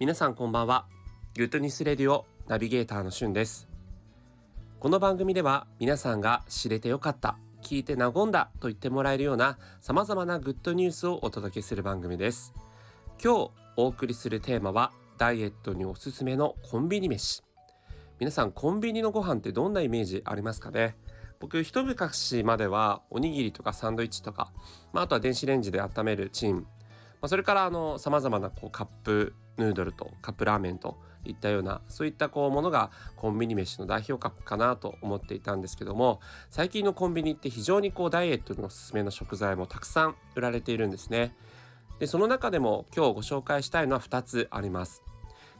[0.00, 0.86] 皆さんこんばんは。
[1.36, 3.68] グッドニュースレディオナビゲーターのしゅんです。
[4.78, 12.54] この番組では皆さんが知れてよかった聞いて和んだと言ってもらえるような様々なグッドニュースをお届けする番組です。
[13.22, 17.42] 今日お送りするテーマはダイエットにおすすめのコンビニ飯。
[18.18, 20.96] 皆さんコンビニのご飯ってどんなイメージありますかね？
[21.40, 24.50] 僕一昔まではおにぎりとかサンドイッチとか、
[24.94, 26.66] まあ、あとは電子レンジで温めるチン、
[27.20, 41.34] まあ、それからあの様々なこうカップヌードルとカップラーメンといったようなそういったこうものがコンビニ飯の代表格かなと思っていたんですけども最近のコンビニって非常にこうダイエットのおすすめの食材もたくさん売られているんですね。
[41.98, 45.02] でその中でも今日ご紹介したいのは2つあります。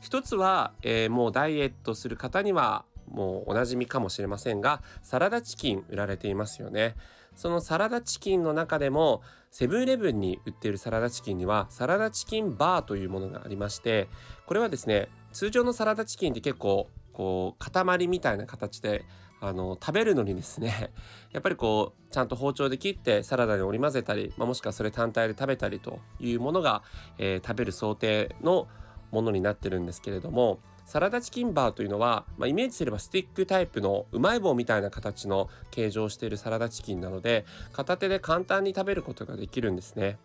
[0.01, 6.95] 一つは、えー、もうダイエットする方にはもうおなじみかもしれませんがサラダチキン売られていますよね
[7.41, 14.11] そのサラダチキンの中でもセブンイレブンに売っているサラダチキンにはサラダチキンバーというものがありまして
[14.45, 19.07] これはですね通常のサラダチキンって結構こう塊みたいな形で
[19.41, 20.93] あの食べるのにですね
[21.33, 26.83] やっぱりこうちゃんと包丁で切ってサラダに織り交ぜたり、まあ、もしくはそれ単体で食べたりというものが、
[27.17, 28.69] えー、食べる想定の
[29.13, 30.61] ものになってるんですけれども
[30.91, 40.19] サラダチキンバーというのは、まあ、イメージすればスティックタイプのうまい棒みたいな形の形状をしているサラダチキンなので片手で簡単に食べることができるんですね。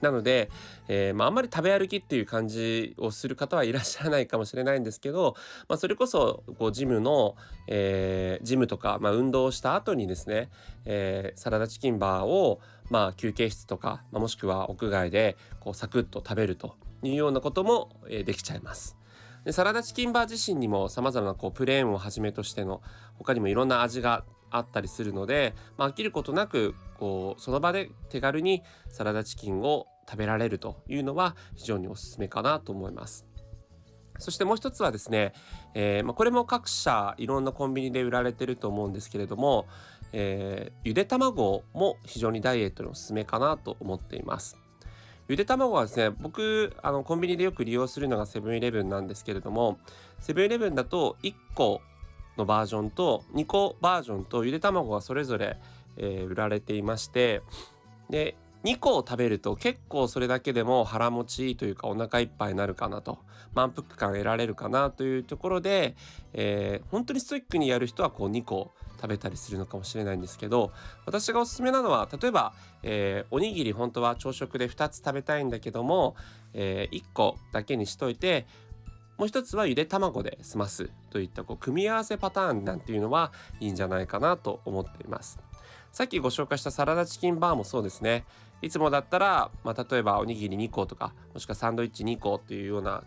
[0.00, 0.50] なので、
[0.88, 5.36] えー、まあ、んまり食べ歩きっていう感じをする方はいらっしゃらないかもしれないんですけど、
[5.68, 10.48] まあ、それこそこうジムの、えー、ジムとか、まあ、運動をした後にですね、
[10.86, 18.96] えー、サラダチキンバーを、まあ、休憩室とか、まあ、もしくは屋外でこうサクッと食べるというようなことも、できちゃいます。
[19.46, 22.82] でサラダチキンバー自身にも様々なこうプレーンをはじめとしての
[23.14, 33.24] 他にもいろんな味があったりするので、まあ、飽きることなくこうその場で手軽にサラダチキンを食べられるというのは非常におすすめかなと思います。
[34.18, 35.32] そしてもう一つはですね、
[35.74, 39.66] えー、まあ、これも各社いろんなコンビニで売られてると思うんですけれども、
[40.12, 44.56] えー、ゆで卵も非常にダイエットのおすすめかなと思っています。
[45.28, 49.78] ゆで卵はですね僕あのコンビニでよく利用するのがセブンイレブンなんですけれども
[50.20, 51.80] セブンイレブンだと1個
[52.36, 55.58] のバージョンと2個バージョンとゆで卵がそれぞれ、
[55.96, 57.42] えー、売られていまして
[58.08, 63.20] で2個を食べると結構それだけでも腹持ちいいというかお腹いっぱいになるかなと
[63.54, 65.94] 満腹感得られるかなというところで、
[66.32, 70.72] えー、本当にストイックにやる人はこう2個食べたりするのかもしれないんですけど
[71.04, 76.16] 私がおすすめなのは例えば、えー、おにぎり本当は朝食で2つ食べたいんだけども、
[76.52, 78.46] えー、1個だけにしといて
[79.16, 85.38] もう一つはゆで卵で済ますといったこう組み合わせパターンなんていうのはいいんじゃないかなと思っています。
[85.92, 88.24] さっきご紹介したサラダチキンバーもそうですね。
[88.62, 93.04] いつもだったら、まあ、例えばおにぎり2個とかもしくはサンドイッチ2個っていうような、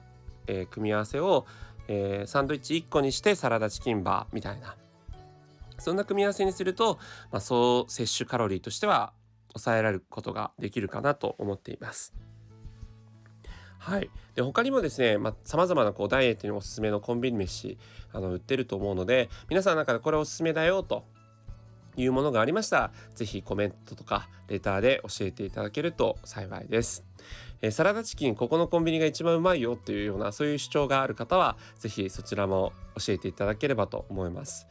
[0.47, 1.45] えー、組み合わせを、
[1.87, 4.75] えー、サンドイッチ1個にしてサラダチキンバーみたいな
[5.79, 6.99] そんな組み合わせにすると、
[7.31, 9.13] まあ、総摂取カロリーとしては
[9.53, 12.13] 抑えられることができるかなと思っています。
[13.79, 17.77] はい、で他にもですねさまざ、まなこうダイエットにおすすめのコンビニ飯
[18.11, 21.05] あの売ってると思うので皆さんの中でこれおすすめだよと
[22.01, 27.05] いうものがありましたら是非コメントとかレターで教えていただけると幸いです。
[27.61, 34.67] えー、サラダチキンここのコンビニが一番うまいよっていうようなそういう主張がある方は是非そちらも教えていただければと思います。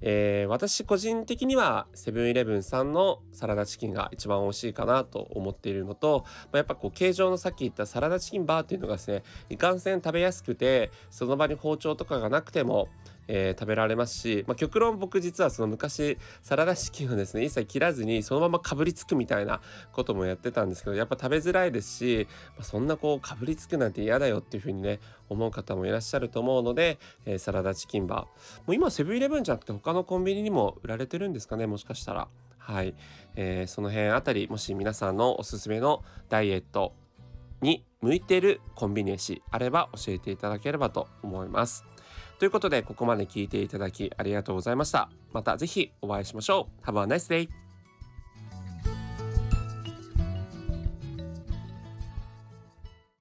[0.00, 12.88] えー、私個人的にはセブンイレブンさんのサラダチキンが一番美味しいかなと思っているのと、まあ、やっぱこう形状のさっき言ったサラダチキンバーっていうのがですねいかんせん食べやすくてその場に包丁とかがなくても
[13.28, 19.60] えー、食べられますし、まあ、極論僕実はその昔サラダチキンをですね一切切らずにそのままかぶりつくみたいな
[19.92, 28.26] こともやってたんですけどやっぱ食べづらいですし、まあ、そんなこうかぶりつくなんて嫌だよっていう風にね思う方もいらっしゃると思うので、えー、サラダチキンバーも
[28.68, 32.28] う今セブンイレブンじゃなくて他のコンビニにも売られてるんですかねもしかしたら。
[32.58, 32.94] はい、
[33.34, 36.92] えー、その辺あたりもし皆さんのおすすめのダイエット
[37.62, 41.86] に向いてるコンビニ飯あれば教えていただければと思います。
[42.38, 45.10] ということでここまで聞いていただきありがとうございました。
[45.32, 46.86] また是非お会いしましょう。
[46.86, 47.67] Have a nice day!